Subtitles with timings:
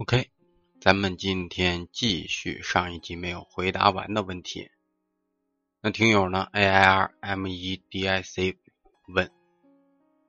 [0.00, 0.30] OK，
[0.80, 4.70] 咱们今天继续上一集没有回答完的问题。
[5.82, 8.58] 那听友呢？A I R M E D I C
[9.08, 9.30] 问：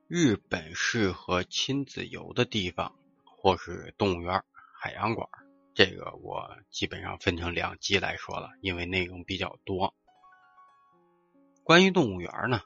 [0.08, 4.44] 日本适合亲子游的地方，或是动物园、
[4.78, 5.26] 海洋馆？
[5.72, 9.94] 这个我基本上分成两集来说了，因为内容比较多。
[11.64, 12.60] 关于动物园呢，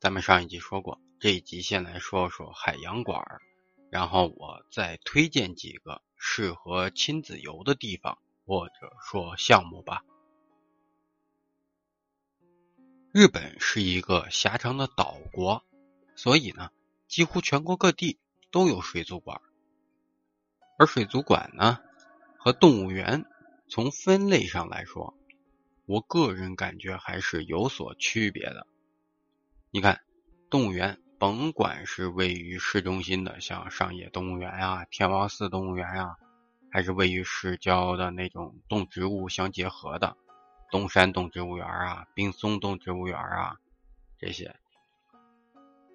[0.00, 3.24] 咱们上一集说过，这一集先来说说海洋馆，
[3.96, 6.02] 然后我再推荐几个。
[6.18, 10.02] 适合亲子游的地方，或者说项目吧。
[13.12, 15.64] 日本是一个狭长的岛国，
[16.14, 16.70] 所以呢，
[17.06, 18.18] 几乎全国各地
[18.50, 19.40] 都有水族馆。
[20.78, 21.78] 而水族馆呢，
[22.38, 23.24] 和动物园
[23.70, 25.16] 从分类上来说，
[25.86, 28.66] 我个人感觉还是有所区别的。
[29.70, 30.02] 你看，
[30.50, 31.00] 动物园。
[31.18, 36.16] 甭管是位于市中心的，像上野动物园啊、天王寺动物园啊，
[36.70, 40.14] 还是位于市郊的那种动植物相结合的
[40.70, 43.56] 东山动植物园啊、冰松动植物园啊，
[44.18, 44.56] 这些，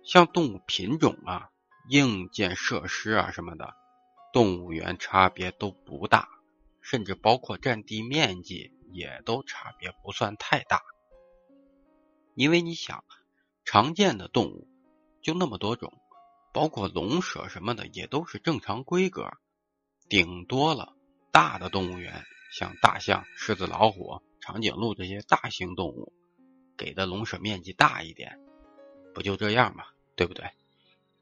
[0.04, 1.52] 像动物品种啊、
[1.88, 3.76] 硬件设施啊什么的，
[4.34, 6.30] 动物园差别都不大，
[6.82, 10.82] 甚至包括占地面积也都差别不算太大，
[12.34, 13.04] 因为你想，
[13.64, 14.70] 常见的动物。
[15.22, 15.94] 就那么多种，
[16.53, 19.31] 包括龙蛇什么的也都是正常规格，
[20.09, 20.94] 顶多了
[21.31, 26.11] 大的动物园，像大象、狮子、老虎、长颈鹿这些大型动物，
[26.77, 28.39] 给的笼舍面积大一点，
[29.14, 29.86] 不就这样吗？
[30.16, 30.49] 对不对？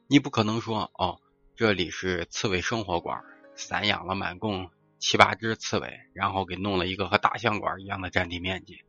[0.07, 1.21] 你不可能说哦，
[1.55, 3.21] 这里是刺猬生活馆，
[3.55, 8.83] 散养了满共七八只刺猬，然后给弄了一个和大象馆一样的占地面积，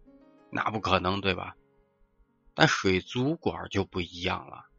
[0.50, 1.56] 那不可能，对吧？
[2.54, 4.69] 但水族馆就不一样了。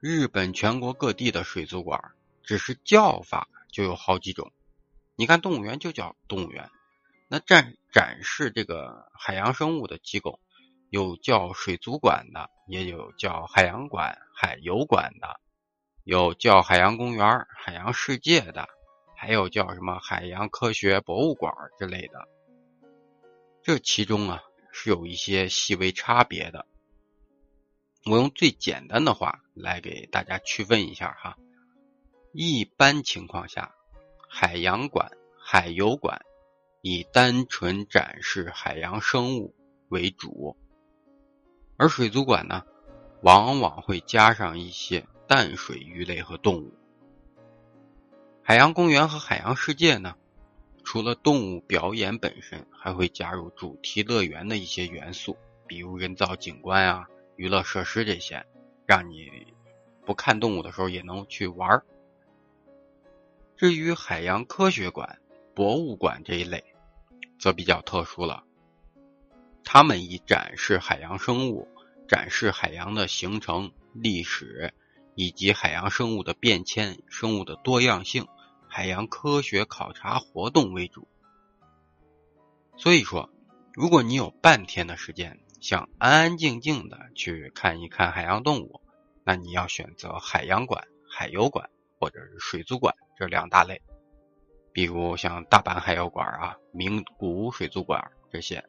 [0.00, 2.00] 日本全国各地的水族馆，
[2.44, 4.52] 只是叫法就有好几种。
[5.16, 6.70] 你看动物园就叫动物园，
[7.26, 10.38] 那展展示这个海洋生物的机构，
[10.88, 15.40] 有叫水族馆的，也有叫海洋馆、海游馆的，
[16.04, 18.68] 有叫海洋公园、海洋世界的，
[19.16, 22.28] 还有叫什么海洋科学博物馆之类的。
[23.64, 26.66] 这其中啊，是有一些细微差别的。
[28.04, 31.36] 我用最简单的话来给大家区分一下哈。
[32.32, 33.74] 一般情况下，
[34.28, 36.20] 海洋馆、海游馆
[36.80, 39.54] 以单纯展示海洋生物
[39.88, 40.56] 为主，
[41.76, 42.64] 而水族馆呢，
[43.22, 46.72] 往往会加上一些淡水鱼类和动物。
[48.42, 50.14] 海洋公园和海洋世界呢，
[50.84, 55.36] 除了动物表演本身，还会加入主题乐园的一些元素，
[55.66, 57.08] 比如人造景观啊。
[57.38, 58.44] 娱乐设施这些，
[58.84, 59.54] 让你
[60.04, 61.86] 不看动物的时候也能去玩儿。
[63.56, 65.20] 至于海洋科学馆、
[65.54, 66.64] 博物馆这一类，
[67.38, 68.42] 则比较特殊了。
[69.62, 71.68] 他们以展示海洋生物、
[72.08, 74.74] 展示海洋的形成、历史
[75.14, 78.26] 以及海洋生物的变迁、生物的多样性、
[78.66, 81.06] 海洋科学考察活动为主。
[82.76, 83.30] 所以说，
[83.74, 88.80] 如果你有半天的时间，想安安静静的去看一看海洋动物，
[89.24, 93.82] 那你要选择海洋馆、海游馆或者是水族馆这两大类。
[94.72, 98.64] 比如像大阪海游馆啊、名古屋水族馆这些。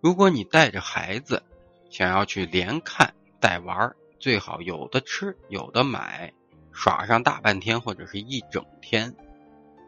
[0.00, 1.42] 如果你带着孩子
[1.90, 6.32] 想要去连看带玩，最好有的吃有的买，
[6.72, 9.14] 耍上大半天或者是一整天，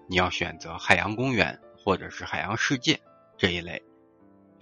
[0.08, 3.00] 你要选择海洋公园或者是海洋世界
[3.38, 3.82] 这一类。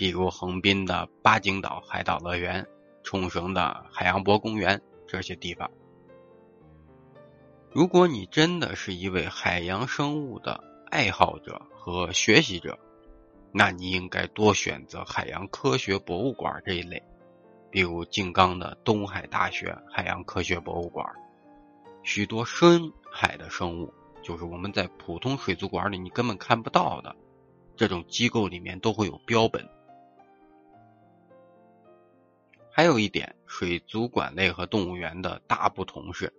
[0.01, 2.67] 比如横滨的八景岛海岛乐园、
[3.03, 5.71] 冲绳的海洋博公园这些地方。
[7.71, 12.79] 如果你真的是一位海洋生物的爱好者和学习者，
[13.53, 17.03] 那你应该多选择海洋科学博物馆这一类，
[17.71, 21.07] 比如静冈的东海大学海洋科学博物馆。
[22.03, 23.93] 许多深海的生物，
[24.23, 27.15] 就是我们在普通水族馆里你根本看不到的，
[27.77, 29.69] 这种机构里面都会有标本。
[32.73, 36.33] 还有一点，水族馆类和动物园的大不同是，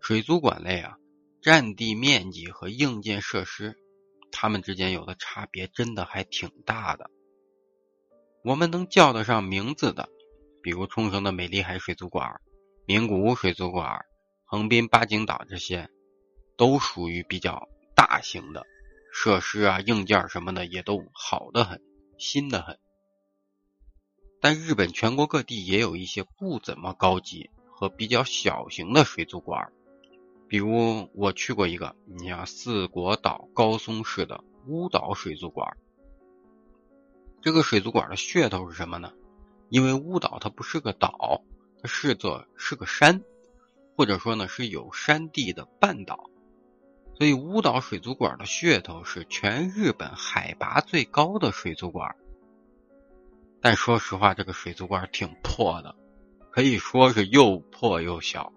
[0.00, 0.98] 水族馆类啊，
[1.42, 3.76] 占地面积和硬件设施，
[4.32, 7.10] 它们之间有的差别真的还挺大的。
[8.42, 10.08] 我们能叫得上名字的，
[10.62, 12.40] 比如冲绳的美丽海水族馆、
[12.86, 14.04] 名古屋水族馆、
[14.44, 15.90] 横滨八景岛这些，
[16.56, 18.66] 都属于比较大型的，
[19.12, 21.82] 设施啊、硬件什么的也都好的很，
[22.18, 22.78] 新的很。
[24.40, 29.70] 但日本全国各地也有一些不怎么高级和比较小型的水族馆，
[30.48, 35.76] 比如我去过一个，你像四国岛高松市的乌岛水族馆。
[37.42, 39.12] 这个水族馆的噱头是什么呢？
[39.68, 41.42] 因为乌岛它不是个岛，
[41.82, 43.22] 它是座是个山，
[43.96, 46.30] 或者说呢是有山地的半岛，
[47.14, 52.16] 所以乌岛水族馆的噱头是全日本海拔最高的水族馆。
[53.60, 55.94] 但说实话，这个水族馆挺破的，
[56.50, 58.52] 可以说是又破又小。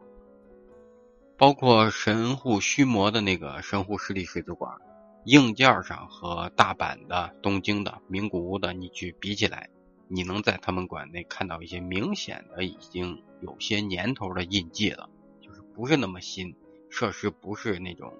[1.37, 4.77] 包括神户须磨的那个神户市立水族馆，
[5.25, 9.69] 硬件上和大阪的、东京的、名古屋的你去比起来，
[10.07, 15.09] 你能在他们馆内看到一些明显的已经有些年头的印记了，
[15.41, 16.55] 就是不是那么新，
[16.89, 18.13] 设施不是那种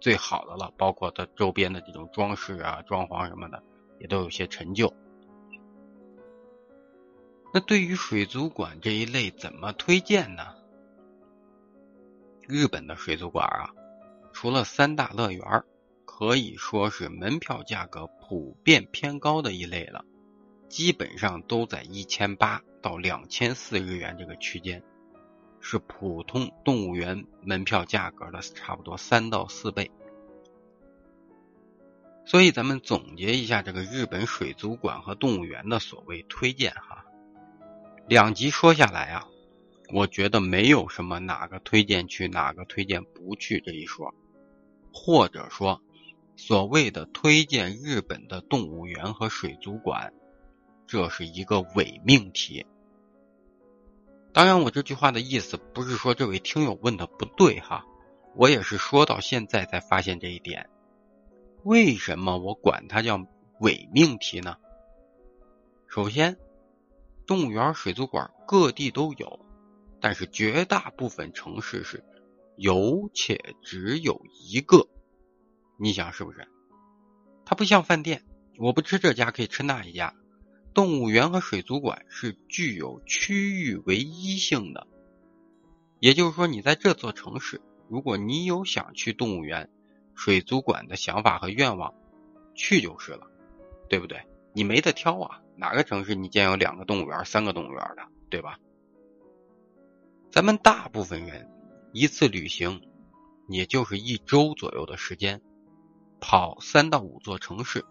[0.00, 3.62] 最好的了，包括它周边的这种装饰啊、装潢什么的，
[3.98, 4.90] 也都有些陈旧。
[7.52, 10.54] 那对于水族馆这一类怎么推荐呢？
[12.46, 13.70] 日本的水族馆啊，
[14.32, 15.64] 除了三大乐园，
[16.04, 20.04] 可以说是门票价格普遍偏高的一类了，
[20.68, 24.82] 基本上都在一千八到两千四日元这个区间，
[25.60, 29.90] 是普通动物园门票价格的差不多三到四倍。
[32.24, 37.04] 所以咱们总结一下这个日本水族馆和动物园的所谓推荐哈。
[38.10, 39.28] 两集说下来啊，
[39.94, 44.12] 我觉得没有什么哪个推荐去，哪个推荐不去这一说，
[44.92, 45.80] 或者说
[46.34, 50.12] 所谓的推荐日本的动物园和水族馆，
[50.88, 52.66] 这是一个伪命题。
[54.32, 57.86] 当然，我这句话的意思不是说这位听友问的不对哈，
[58.34, 60.68] 我也是说到现在才发现这一点。
[61.62, 63.24] 为什么我管它叫
[63.60, 64.56] 伪命题呢？
[65.86, 66.36] 首先。
[67.30, 69.38] 动物园、水族馆各地都有，
[70.00, 72.02] 但是绝大部分城市是
[72.56, 74.88] 有且只有一个。
[75.78, 76.48] 你想是不是？
[77.44, 78.24] 它不像饭店，
[78.58, 80.12] 我不吃这家可以吃那一家。
[80.74, 84.88] 动物园和水族馆是具有区域唯一性的，
[86.00, 89.70] 也就是说，你在这座城市，如果你有想去动物园、
[90.16, 91.94] 水族馆的想法和愿望，
[92.56, 93.30] 去就是了，
[93.88, 94.20] 对不对？
[94.52, 95.40] 你没得挑啊。
[95.60, 98.58] 哪个城市你见有两个动物园、三个动物园的，对吧？
[100.30, 101.50] 咱们大部分人
[101.92, 102.80] 一次旅行
[103.46, 105.42] 也就是一周左右的时间，
[106.18, 107.84] 跑三到五座城市。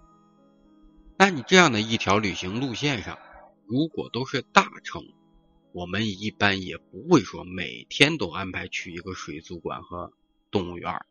[1.16, 3.20] 那你这样的一条旅行路线上，
[3.68, 5.04] 如果都是大城，
[5.72, 10.12] 我们一般也不会说每天都安排去一个水族馆和
[10.50, 11.06] 动物园，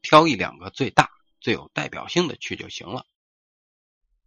[0.00, 1.10] 挑一两个最大、
[1.40, 3.04] 最有代表性的去就行了。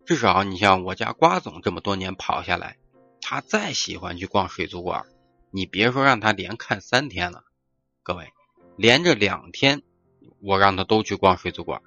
[0.08, 2.78] 至少你像我家瓜总这么多年跑下来，
[3.20, 5.06] 他再喜欢去逛水族馆，
[5.52, 7.44] 你别说让他连看三天了，
[8.04, 8.32] 各位，
[8.78, 9.84] 连着两天，
[10.40, 11.82] 我让他都去逛水族馆，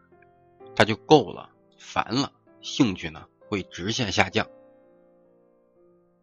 [0.77, 2.31] 他就够了，烦了，
[2.61, 4.47] 兴趣呢会直线下降。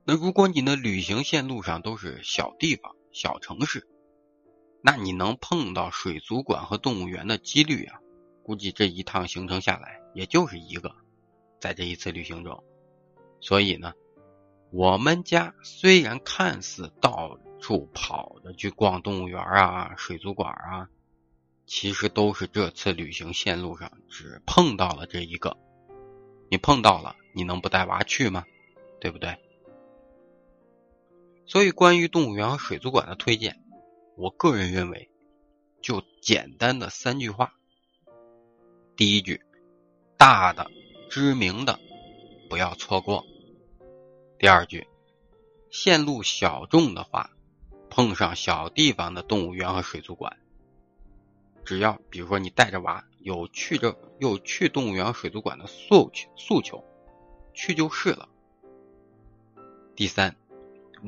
[0.04, 3.88] 那如果你的旅行线路上都是小地方、小城市，
[4.84, 8.00] 那你能碰到水族馆和动物园的几率啊，
[8.44, 10.96] 估计这一趟行程下来也就是一个。
[11.60, 12.64] 在这一次旅行中，
[13.40, 13.94] 所以呢，
[14.72, 20.90] 我们家虽然看似到处跑着去逛动物园啊、水族馆啊，
[21.66, 25.58] 其实都是这次旅行线路上只碰到了这一个。
[26.50, 28.46] 你碰到了，你能不带娃去吗？
[29.02, 29.38] 对不对？
[31.46, 33.64] 所以，关于动物园和水族馆的推荐，
[34.16, 35.10] 我个人认为，
[35.82, 37.54] 就简单的三句话。
[38.96, 39.42] 第一句，
[40.18, 40.70] 大的。
[41.10, 41.80] 知名的
[42.50, 43.26] 不要错过。
[44.38, 44.88] 第二句，
[45.70, 47.32] 线路小众的话，
[47.90, 50.38] 碰上小地方的动物园和水族馆，
[51.66, 56.84] 只要比如说你带着娃有去这有去动物园、水族馆的诉求诉求，
[57.54, 58.30] 去就是了。
[59.96, 60.36] 第三，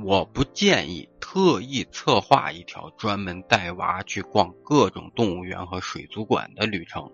[0.04, 7.12] 我不建议特意策划一条专门带娃去逛各种动物园和水族馆的旅程，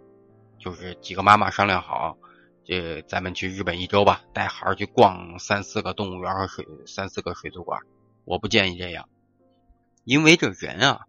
[0.58, 2.18] 就是几个妈妈商量好。
[2.68, 7.80] 这咱们去日本一周吧，带孩儿去逛三四个动物园和水三四个水族馆，
[8.24, 9.08] 我不建议这样，
[10.04, 11.06] 因为这人啊，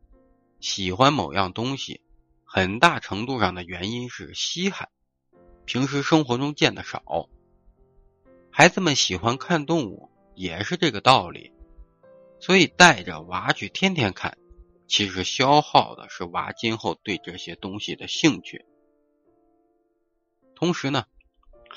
[0.60, 2.02] 喜欢某样东西，
[2.44, 4.90] 很大程度上的原因是稀罕，
[5.64, 7.30] 平时生活中见的少。
[8.50, 11.52] 孩子们喜欢看动物也是这个道理，
[12.38, 14.36] 所以带着娃去天天看，
[14.86, 18.66] 其实消耗的是娃今后对这些东西的兴趣，
[20.54, 21.06] 同时呢。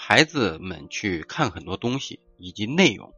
[0.02, 3.14] 孩子们去看很多东西以及内容，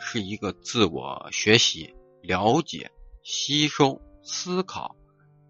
[0.00, 2.90] 是一个自我学习、了解、
[3.22, 4.96] 吸收、思考，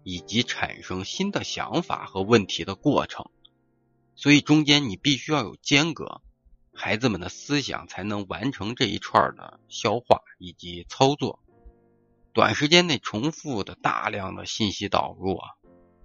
[0.03, 3.31] 以及产生新的想法和问题的过程，
[4.15, 6.21] 所以中间你必须要有间隔，
[6.73, 11.39] 孩子们的思想才能完成这一串的消化以及操作。
[12.33, 15.51] 短时间内重复的大量的信息导入啊，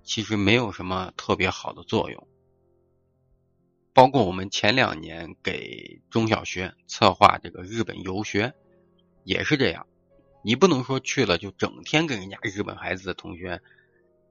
[0.04, 2.28] 其实没有什么特别好的作用。
[3.92, 8.54] 包括我们前两年给中小学策划这个日本游学，
[9.25, 9.87] 也是这样。
[10.42, 13.61] 你不能说去了就整天跟人家日本孩子的同学，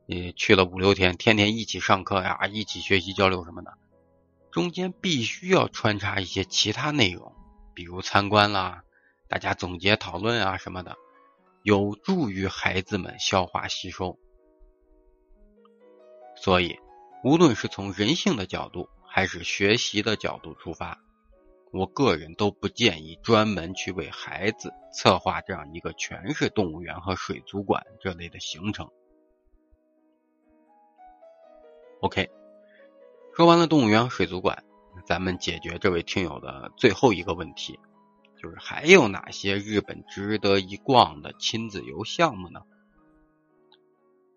[0.07, 3.77] 呃，去了五六天，天天一起上课呀，一起学习交流什么的，
[4.51, 7.35] 中间必须要穿插一些其他内容，
[7.75, 8.83] 比如参观啦，
[9.27, 10.95] 大家总结讨论啊什么的。
[11.61, 14.17] 有助于孩子们消化吸收，
[16.37, 16.79] 所以
[17.23, 20.97] 无论是从人性的角度还是学习的角度出发，
[21.71, 28.89] 我个人都不建议专门去为孩子策划这样一个全是动物园和水族馆这类的行程。
[32.01, 32.29] OK，
[33.35, 34.63] 说完了动物园、水族馆，
[35.05, 37.77] 咱们解决这位听友的最后一个问题。
[38.41, 42.61] 就是还有哪些日本值得一逛的亲子游项目呢？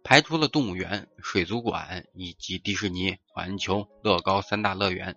[0.04, 5.16] 排除了动物园、水族馆以及迪士尼、环球、乐高三大乐园，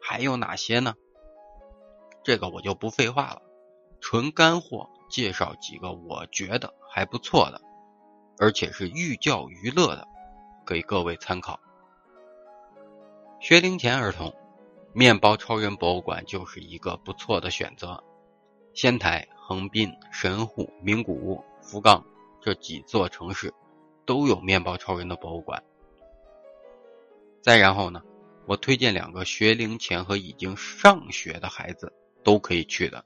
[0.00, 0.94] 还有哪些呢？
[2.24, 3.42] 这个我就不废话了，
[4.00, 7.60] 纯干货介绍几个我觉得还不错的，
[8.38, 10.06] 而且是寓教于乐的，
[10.66, 11.58] 给各位参考。
[13.40, 14.34] 学龄前儿童。
[14.94, 18.04] 面包超人博物馆就是一个不错的选择。
[18.74, 22.04] 仙台、横滨、神户、名古屋、福冈
[22.42, 23.54] 这几座城市
[24.04, 25.62] 都有面包超人的博物馆。
[27.40, 28.02] 再然后呢，
[28.46, 31.92] 我推荐两个学龄前和已经上学的孩子
[32.22, 33.04] 都可以去的：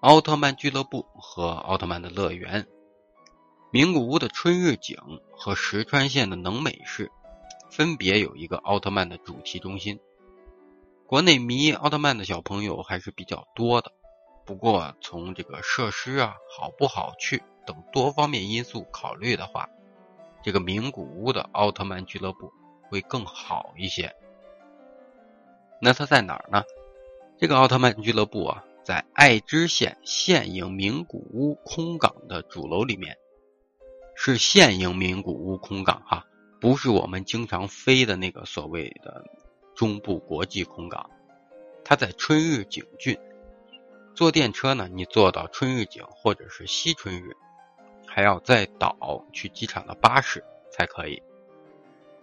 [0.00, 2.66] 奥特曼俱乐部和奥特曼的乐园，
[3.70, 4.98] 名古屋的春日景
[5.32, 7.10] 和石川县的能美市。
[7.70, 9.98] 分别有一个奥特曼的主题中心，
[11.08, 13.90] 国内迷奥特曼的小朋友还是比较多的。
[14.44, 19.68] 不过从这个设施啊好不好去等多方面因素考虑的话，
[20.42, 22.52] 这个名古屋的奥特曼俱乐部
[22.88, 24.14] 会更好一些。
[25.80, 26.62] 那它在哪儿呢？
[27.36, 33.16] 这个奥特曼俱乐部啊，在爱知县县营名古屋空港的主楼里面，
[34.14, 36.24] 是县营名古屋空港哈。
[36.60, 39.24] 不是我们经常飞的那个所谓的
[39.74, 41.10] 中部国际空港，
[41.84, 43.18] 它在春日井郡。
[44.14, 47.36] 坐电车呢，你坐到春日井或者是西春日，
[48.14, 51.20] 还要再倒去机场的巴士才可以。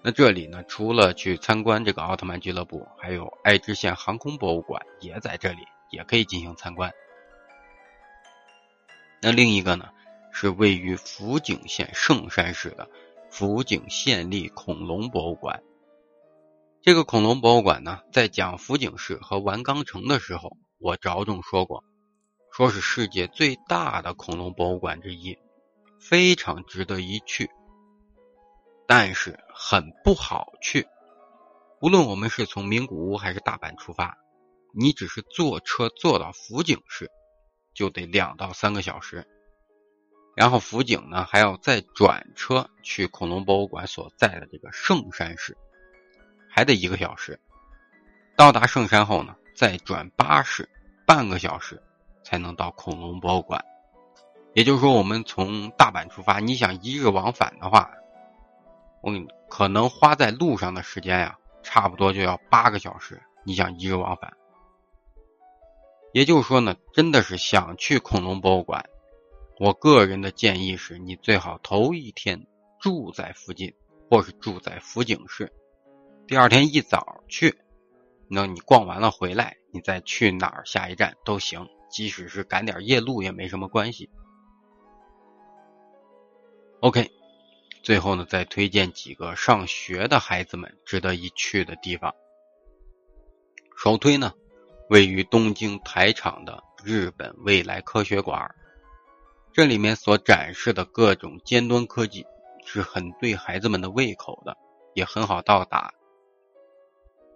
[0.02, 6.94] 那这里呢，除了去参观这个奥特曼俱乐部，还有爱知县航空博物馆也在这里，也可以进行参观。
[9.22, 9.90] 那另一个呢，
[10.32, 12.88] 是位于福井县圣山市的。
[13.30, 15.62] 福井县立恐龙博物馆，
[16.82, 21.84] 这个恐龙博物馆呢，在讲福井市和丸冈城的时候，我着重说过，
[22.52, 25.38] 说是世界最大的恐龙博物馆之一，
[26.02, 27.50] 非常值得一去。
[28.88, 30.86] 但是很不好去，
[31.80, 34.18] 无论我们是从名古屋还是大阪出发，
[34.74, 37.10] 你只是坐车坐到福井市，
[37.74, 39.26] 就得两到三个小时。
[40.36, 45.58] 然后福井呢，还要再转车去恐龙博物馆所在的这个圣山市，
[46.50, 47.40] 还得一个小时。
[48.36, 50.68] 到达圣山后呢，再转巴士
[51.06, 51.82] 半个小时
[52.24, 53.64] 才能到恐龙博物馆。
[54.54, 57.92] 也就是说，我们从大阪出发，你想一日往返的话，
[59.02, 59.14] 我
[59.50, 63.22] 可能花在路上的时间呀，差不多就要八个小时。
[63.44, 64.34] 你想一日往返，
[66.14, 68.86] 也就是说呢，真的是想去恐龙博物馆。
[69.58, 72.46] 我个人的建议是，你最好头一天
[72.80, 73.74] 住在附近，
[74.10, 75.52] 或是住在福井市，
[76.28, 77.58] 第二天一早去，
[78.28, 84.10] 那你逛完了回来，你再去哪儿下一站都行，即使是赶点夜路也没什么关系。
[86.82, 87.12] OK，
[87.84, 92.16] 最后呢，再推荐几个上学的孩子们值得一去的地方。
[93.78, 94.34] 首推呢，
[94.90, 98.56] 位于东京台场的日本未来科学馆。
[99.54, 102.26] 这里面所展示的各种尖端科技
[102.66, 104.58] 是很对孩子们的胃口的，
[104.96, 105.94] 也很好到达。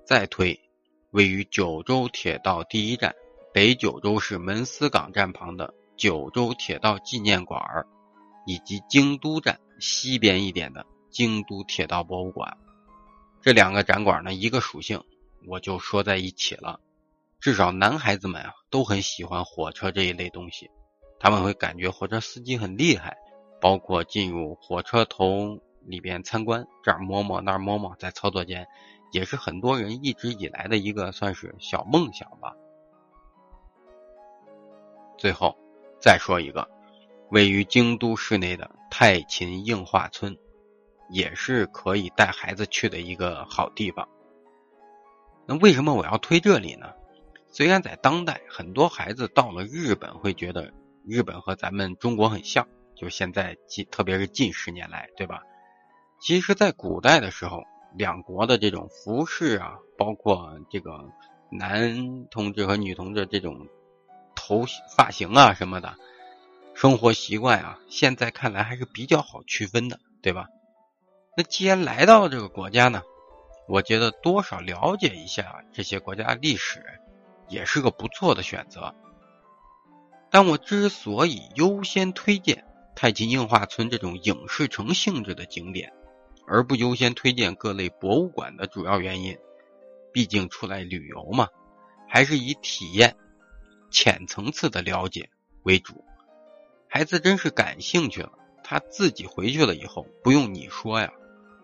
[0.07, 0.59] 再推，
[1.11, 3.15] 位于九州铁道第一站
[3.53, 7.85] 北九州市门司港站旁的九州铁道纪念馆
[8.45, 12.57] 以及京都站西边一点的京都铁道博物馆。
[13.41, 15.03] 这两个展馆呢，一个属性
[15.47, 16.79] 我就说在一起了。
[17.39, 20.71] 至少男孩子们啊，都很喜欢火车这一类东西。
[21.19, 23.17] 他们会感觉火车司机很厉害，
[23.61, 28.67] 包括进入火车头里边参观，这儿摸摸那儿摸摸，在操作间，
[29.11, 32.55] 也是很多人一直以来的一个算是小梦想吧。
[35.17, 35.55] 最后
[36.01, 36.67] 再说一个，
[37.29, 40.37] 位于京都市内的太秦映画村，
[41.09, 44.07] 也是可以带孩子去的一个好地方。
[45.45, 46.93] 那为什么我要推这里呢？
[47.49, 50.73] 虽然在当代，很多孩子到了日本会觉得
[51.05, 55.41] 日本和咱们中国很像，就现在近，特别是近十年来，对吧？
[56.19, 57.63] 其实，在古代的时候，
[57.95, 61.09] 两国的这种服饰啊，包括这个
[61.51, 63.67] 男同志和女同志这种。
[64.37, 64.63] 头
[64.95, 65.95] 发型啊什么的，
[66.75, 70.47] 生活习惯啊，现在看来还是比较好区分的，对吧？
[71.37, 73.01] 那既然来到了这个国家呢，
[73.69, 76.85] 我觉得多少了解一下这些国家历史，
[77.47, 78.93] 也是个不错的选择。
[80.29, 85.93] 但我之所以优先推荐太极映画村这种影视城性质的景点，
[86.45, 89.37] 而不优先推荐各类博物馆的主要原因，
[90.11, 91.47] 毕竟出来旅游嘛，
[92.09, 93.15] 还是以体验。
[93.91, 95.29] 浅层次的了解
[95.63, 96.03] 为主，
[96.95, 98.31] 孩子真是感兴趣了，
[98.63, 101.11] 他自己回去了以后，不用你说呀，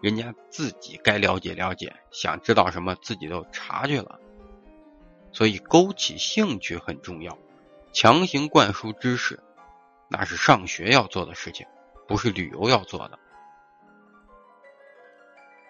[0.01, 4.19] 人家自己该了解了解，想知道什么自己都查去了。
[5.31, 7.37] 所以勾起兴趣很重要，
[7.93, 9.39] 强行灌输知识，
[10.09, 11.65] 那是上学要做的事情，
[12.09, 13.17] 不是旅游要做的。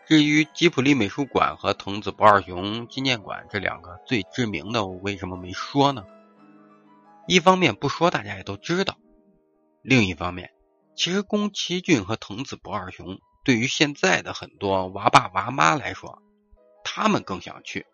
[0.08, 6.04] 至于吉普力美术馆和藤子不二雄纪念馆这两个最知名的，我为什么没说呢？
[7.28, 8.96] 一方面不说，大家也都知道；
[9.82, 10.52] 另一方面，
[10.96, 16.22] 其实宫崎骏和藤子不二雄对于现在的很多娃爸娃妈来说，
[16.84, 17.88] 他们更想去。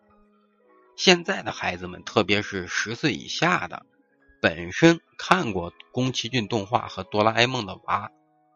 [0.96, 3.86] 现在的孩子们，特别是十岁以下的，
[4.42, 8.10] 本身看过宫崎骏动画和哆啦 A 梦的娃，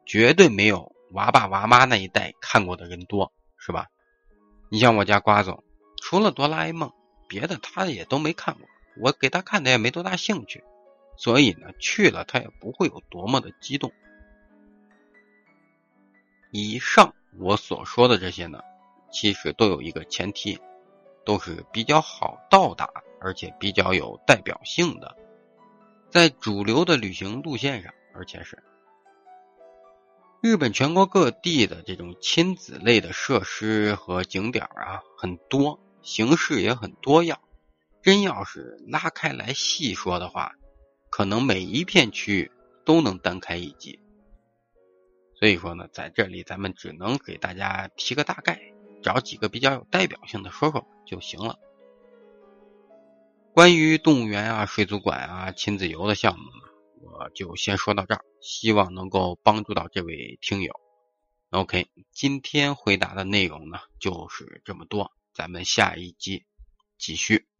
[0.04, 3.86] 绝对没有娃爸娃妈那一代看过的人多，是吧？
[4.68, 5.62] 你像我家瓜总，
[6.02, 6.92] 除了哆啦 A 梦，
[7.28, 8.66] 别的他也都没看过，
[9.00, 10.64] 我给他看的也没多大兴趣。
[11.22, 13.92] 所以呢，去了他也不会有多么的激动。
[16.50, 18.58] 以上我所说的这些呢，
[19.12, 20.58] 其实都有一个前提，
[21.24, 25.16] 都是比较好到达，而且比较有代表性的，
[26.10, 28.60] 在主流的旅行路线上，而且是
[30.40, 37.38] 日本全国各地的这种亲子类的设施和景点啊，很多，形式也很多样。
[38.02, 40.56] 真要是拉开来细说的话，
[41.12, 42.50] 可能每一片区域
[42.86, 44.00] 都能单开一集，
[45.34, 48.58] 所以说呢，在这里咱们只能给大家提个大概，
[49.02, 51.58] 找几个比较有代表性的说说就行了。
[53.52, 56.72] 关于动物园啊、水族馆啊、亲子游的项目呢，
[57.02, 60.72] 我就先说到这儿，希望能够帮助到这位听友。
[61.50, 66.46] OK，今天回答的内容呢就是这么多，咱们下一集
[66.96, 67.51] 继续。